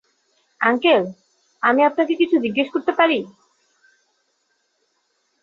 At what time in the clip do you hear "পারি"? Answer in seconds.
2.99-3.19